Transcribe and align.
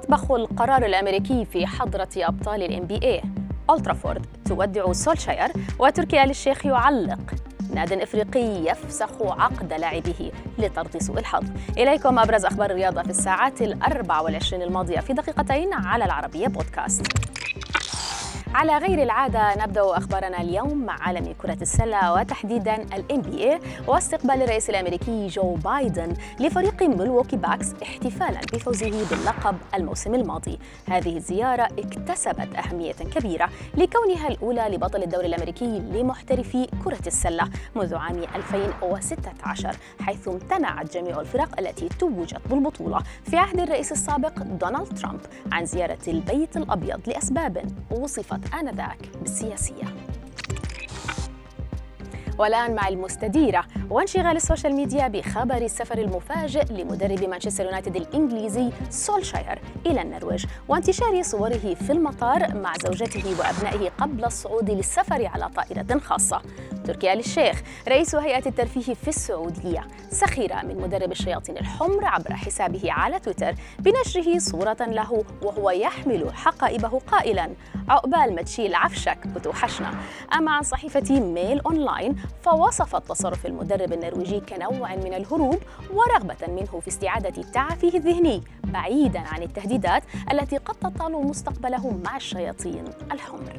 مطبخ 0.00 0.30
القرار 0.30 0.84
الأمريكي 0.84 1.44
في 1.44 1.66
حضرة 1.66 2.08
أبطال 2.16 2.62
ال 2.62 2.86
NBA 2.86 3.22
أولد 3.70 3.92
ترافورد 3.92 4.26
تودع 4.44 4.92
سولشاير 4.92 5.52
وتركي 5.78 6.22
آل 6.22 6.30
الشيخ 6.30 6.66
يعلق. 6.66 7.34
ناد 7.74 7.92
إفريقي 7.92 8.70
يفسخ 8.70 9.22
عقد 9.22 9.72
لاعبه 9.72 10.32
لطرد 10.58 10.96
سوء 10.96 11.18
الحظ. 11.18 11.44
إليكم 11.78 12.18
أبرز 12.18 12.44
أخبار 12.44 12.70
الرياضة 12.70 13.02
في 13.02 13.10
الساعات 13.10 13.62
الأربع 13.62 14.20
والعشرين 14.20 14.62
الماضية 14.62 15.00
في 15.00 15.12
دقيقتين 15.12 15.72
على 15.74 16.04
العربية 16.04 16.46
بودكاست. 16.46 17.06
على 18.54 18.78
غير 18.78 19.02
العادة 19.02 19.64
نبدأ 19.64 19.96
أخبارنا 19.96 20.40
اليوم 20.40 20.84
مع 20.84 20.96
عالم 21.00 21.34
كرة 21.42 21.58
السلة 21.62 22.12
وتحديدا 22.12 22.74
ال 22.74 23.04
NBA 23.22 23.88
واستقبال 23.88 24.42
الرئيس 24.42 24.70
الأمريكي 24.70 25.26
جو 25.26 25.54
بايدن 25.54 26.14
لفريق 26.40 26.82
ميلوكي 26.82 27.36
باكس 27.36 27.66
احتفالا 27.82 28.40
بفوزه 28.52 29.04
باللقب 29.10 29.56
الموسم 29.74 30.14
الماضي. 30.14 30.58
هذه 30.88 31.16
الزيارة 31.16 31.62
اكتسبت 31.62 32.48
أهمية 32.56 32.92
كبيرة 32.92 33.48
لكونها 33.76 34.28
الأولى 34.28 34.68
لبطل 34.70 35.02
الدوري 35.02 35.26
الأمريكي 35.26 35.78
لمحترفي 35.78 36.66
كرة 36.84 37.06
السلة 37.06 37.48
منذ 37.76 37.94
عام 37.94 38.22
2016 38.34 39.76
حيث 40.00 40.28
امتنعت 40.28 40.94
جميع 40.96 41.20
الفرق 41.20 41.60
التي 41.60 41.88
توجت 41.88 42.40
بالبطولة 42.50 42.98
في 43.24 43.36
عهد 43.36 43.60
الرئيس 43.60 43.92
السابق 43.92 44.42
دونالد 44.42 44.98
ترامب 44.98 45.20
عن 45.52 45.66
زيارة 45.66 45.98
البيت 46.08 46.56
الأبيض 46.56 47.00
لأسباب 47.06 47.64
وصفت 47.90 48.39
آنذاك 48.60 48.98
بالسياسية. 49.20 49.84
والآن 52.38 52.74
مع 52.74 52.88
المستديرة 52.88 53.64
وانشغال 53.90 54.36
السوشيال 54.36 54.74
ميديا 54.74 55.08
بخبر 55.08 55.56
السفر 55.56 55.98
المفاجئ 55.98 56.64
لمدرب 56.64 57.24
مانشستر 57.24 57.64
يونايتد 57.64 57.96
الإنجليزي 57.96 58.70
سولشاير 58.90 59.58
إلى 59.86 60.02
النرويج 60.02 60.46
وانتشار 60.68 61.22
صوره 61.22 61.74
في 61.74 61.92
المطار 61.92 62.54
مع 62.54 62.72
زوجته 62.84 63.24
وأبنائه 63.38 63.90
قبل 63.98 64.24
الصعود 64.24 64.70
للسفر 64.70 65.26
على 65.26 65.48
طائرة 65.48 65.98
خاصة. 65.98 66.42
تركي 66.90 67.12
آل 67.12 67.18
الشيخ 67.18 67.62
رئيس 67.88 68.14
هيئة 68.14 68.48
الترفيه 68.48 68.94
في 68.94 69.08
السعودية. 69.08 69.86
سخر 70.10 70.66
من 70.66 70.76
مدرب 70.80 71.12
الشياطين 71.12 71.58
الحمر 71.58 72.04
عبر 72.04 72.34
حسابه 72.34 72.92
على 72.92 73.20
تويتر 73.20 73.54
بنشره 73.78 74.38
صورة 74.38 74.76
له 74.80 75.24
وهو 75.42 75.70
يحمل 75.70 76.34
حقائبه 76.34 76.98
قائلا 76.98 77.50
عقبال 77.88 78.34
ما 78.34 78.42
تشيل 78.42 78.74
عفشك 78.74 79.18
وتوحشنا 79.36 79.94
أما 80.34 80.52
عن 80.52 80.62
صحيفة 80.62 81.20
ميل 81.20 81.60
أونلاين 81.60 82.16
فوصفت 82.42 83.08
تصرف 83.08 83.46
المدرب 83.46 83.92
النرويجي 83.92 84.40
كنوع 84.40 84.96
من 84.96 85.14
الهروب 85.14 85.62
ورغبة 85.92 86.46
منه 86.48 86.80
في 86.80 86.88
استعادة 86.88 87.42
تعافيه 87.42 87.98
الذهني 87.98 88.42
بعيدا 88.64 89.20
عن 89.20 89.42
التهديدات 89.42 90.02
التي 90.32 90.56
قد 90.56 90.74
تطال 90.74 91.12
مستقبله 91.12 92.00
مع 92.04 92.16
الشياطين 92.16 92.84
الحمر. 93.12 93.52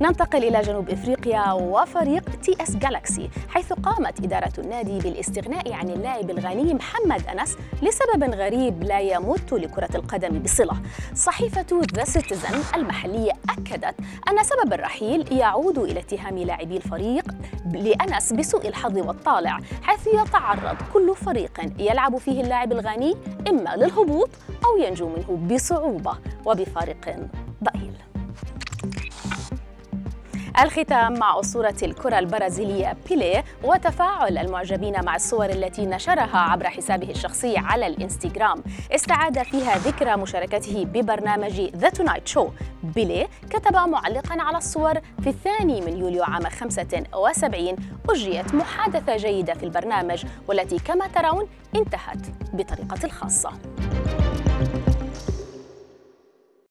ننتقل 0.00 0.44
إلى 0.44 0.60
جنوب 0.60 0.90
إفريقيا 0.90 1.52
وفريق 1.52 2.30
تي 2.42 2.56
إس 2.62 2.76
جالاكسي 2.76 3.30
حيث 3.48 3.72
قامت 3.72 4.24
إدارة 4.24 4.52
النادي 4.58 4.98
بالاستغناء 4.98 5.72
عن 5.72 5.90
اللاعب 5.90 6.30
الغاني 6.30 6.74
محمد 6.74 7.26
أنس 7.26 7.56
لسبب 7.82 8.34
غريب 8.34 8.82
لا 8.82 9.00
يمت 9.00 9.52
لكرة 9.52 9.96
القدم 9.96 10.38
بصلة. 10.38 10.82
صحيفة 11.14 11.82
ذا 11.94 12.04
سيتيزن 12.04 12.62
المحلية 12.76 13.32
أكدت 13.50 13.94
أن 14.30 14.42
سبب 14.42 14.72
الرحيل 14.72 15.32
يعود 15.32 15.78
إلى 15.78 16.00
اتهام 16.00 16.38
لاعبي 16.38 16.76
الفريق 16.76 17.24
لأنس 17.72 18.32
بسوء 18.32 18.68
الحظ 18.68 18.98
والطالع 18.98 19.58
حيث 19.82 20.06
يتعرض 20.06 20.76
كل 20.92 21.14
فريق 21.16 21.60
يلعب 21.78 22.16
فيه 22.16 22.42
اللاعب 22.42 22.72
الغاني 22.72 23.16
إما 23.48 23.76
للهبوط 23.76 24.30
أو 24.64 24.82
ينجو 24.82 25.08
منه 25.08 25.54
بصعوبة 25.54 26.18
وبفارق. 26.46 27.16
الختام 30.62 31.18
مع 31.18 31.40
أسطورة 31.40 31.76
الكرة 31.82 32.18
البرازيلية 32.18 32.96
بيليه 33.08 33.44
وتفاعل 33.64 34.38
المعجبين 34.38 35.04
مع 35.04 35.16
الصور 35.16 35.50
التي 35.50 35.86
نشرها 35.86 36.38
عبر 36.38 36.68
حسابه 36.68 37.10
الشخصي 37.10 37.58
على 37.58 37.86
الإنستغرام. 37.86 38.62
استعاد 38.94 39.42
فيها 39.42 39.78
ذكرى 39.78 40.16
مشاركته 40.16 40.84
ببرنامج 40.84 41.60
ذا 41.60 41.88
تونايت 41.88 42.28
شو 42.28 42.48
بيليه 42.82 43.26
كتب 43.50 43.72
معلقا 43.72 44.42
على 44.42 44.58
الصور 44.58 44.94
في 45.22 45.28
الثاني 45.28 45.80
من 45.80 45.98
يوليو 45.98 46.22
عام 46.22 46.42
75 46.42 47.76
أجريت 48.10 48.54
محادثة 48.54 49.16
جيدة 49.16 49.54
في 49.54 49.62
البرنامج 49.62 50.24
والتي 50.48 50.78
كما 50.78 51.06
ترون 51.06 51.48
انتهت 51.76 52.26
بطريقتي 52.52 53.04
الخاصة. 53.04 53.50